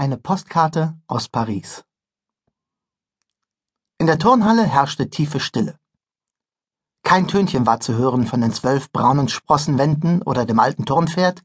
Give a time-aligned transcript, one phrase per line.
[0.00, 1.84] Eine Postkarte aus Paris.
[3.98, 5.78] In der Turnhalle herrschte tiefe Stille.
[7.02, 11.42] Kein Tönchen war zu hören von den zwölf braunen Sprossenwänden oder dem alten Turnpferd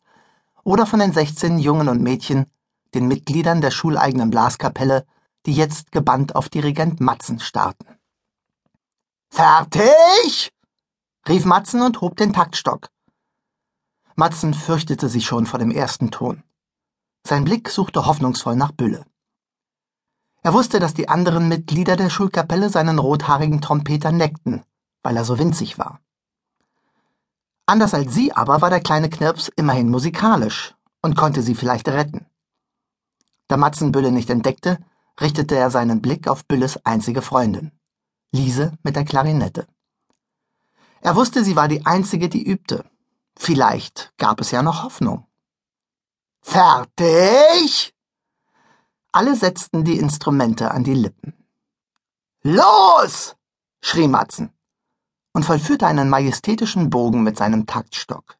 [0.63, 2.49] oder von den sechzehn Jungen und Mädchen,
[2.93, 5.05] den Mitgliedern der schuleigenen Blaskapelle,
[5.45, 7.99] die jetzt gebannt auf Dirigent Matzen starrten.
[9.31, 10.49] Fertig!
[11.27, 12.87] rief Matzen und hob den Taktstock.
[14.15, 16.41] Matzen fürchtete sich schon vor dem ersten Ton.
[17.27, 19.03] Sein Blick suchte hoffnungsvoll nach Bülle.
[20.43, 24.61] Er wusste, dass die anderen Mitglieder der Schulkapelle seinen rothaarigen Trompeter neckten,
[25.01, 26.01] weil er so winzig war.
[27.65, 32.27] Anders als sie aber war der kleine Knirps immerhin musikalisch und konnte sie vielleicht retten.
[33.47, 34.77] Da Matzen Bülle nicht entdeckte,
[35.19, 37.71] richtete er seinen Blick auf Bülles einzige Freundin,
[38.31, 39.65] Liese mit der Klarinette.
[41.01, 42.85] Er wusste, sie war die einzige, die übte.
[43.35, 45.25] Vielleicht gab es ja noch Hoffnung.
[46.47, 47.93] Fertig?
[49.11, 51.33] Alle setzten die Instrumente an die Lippen.
[52.43, 53.35] Los!
[53.81, 54.53] schrie Matzen
[55.33, 58.37] und vollführte einen majestätischen Bogen mit seinem Taktstock.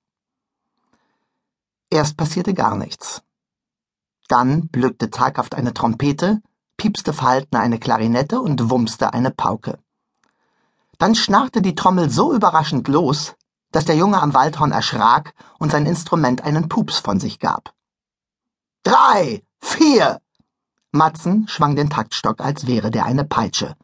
[1.90, 3.24] Erst passierte gar nichts.
[4.28, 6.42] Dann blückte zaghaft eine Trompete,
[6.78, 9.80] piepste verhalten eine Klarinette und wumste eine Pauke.
[11.00, 13.36] Dann schnarrte die Trommel so überraschend los,
[13.72, 17.75] dass der Junge am Waldhorn erschrak und sein Instrument einen Pups von sich gab.
[18.86, 20.22] Drei, vier!
[20.92, 23.76] Matzen schwang den Taktstock, als wäre der eine Peitsche.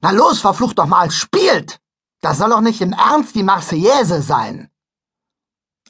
[0.00, 1.80] Na los, verflucht doch mal, spielt!
[2.20, 4.70] Das soll doch nicht im Ernst die Marseillaise sein!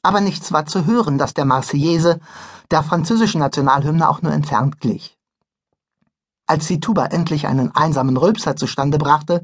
[0.03, 2.21] Aber nichts war zu hören, dass der Marseillaise
[2.71, 5.19] der französischen Nationalhymne auch nur entfernt glich.
[6.47, 9.43] Als die Tuba endlich einen einsamen Rülpser zustande brachte,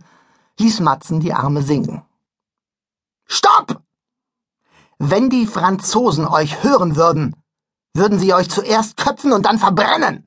[0.58, 2.06] ließ Matzen die Arme sinken.
[3.26, 3.82] Stopp!
[4.98, 7.36] Wenn die Franzosen euch hören würden,
[7.98, 10.26] würden sie euch zuerst köpfen und dann verbrennen.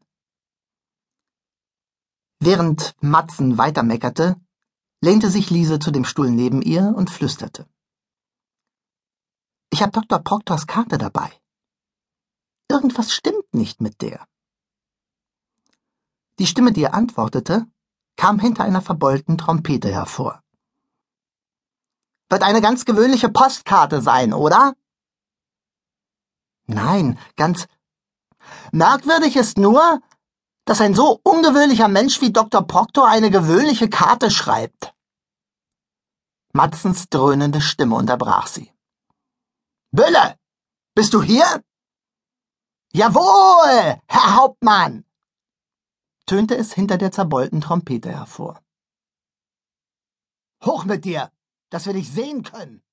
[2.39, 4.35] Während Matzen weitermeckerte,
[5.01, 7.67] lehnte sich Liese zu dem Stuhl neben ihr und flüsterte.
[9.71, 10.19] Ich habe Dr.
[10.19, 11.31] Proctors Karte dabei.
[12.69, 14.27] Irgendwas stimmt nicht mit der.
[16.39, 17.67] Die Stimme, die er antwortete,
[18.15, 20.41] kam hinter einer verbeulten Trompete hervor.
[22.29, 24.73] Wird eine ganz gewöhnliche Postkarte sein, oder?
[26.67, 27.67] Nein, ganz
[28.71, 30.01] merkwürdig ist nur,
[30.65, 32.61] dass ein so ungewöhnlicher Mensch wie Dr.
[32.65, 34.93] Proctor eine gewöhnliche Karte schreibt.
[36.53, 38.71] Matzens dröhnende Stimme unterbrach sie.
[39.91, 40.37] Bülle,
[40.95, 41.63] bist du hier?
[42.93, 45.05] Jawohl, Herr Hauptmann,
[46.25, 48.61] tönte es hinter der zerbeulten Trompete hervor.
[50.63, 51.31] Hoch mit dir,
[51.69, 52.83] dass wir dich sehen können.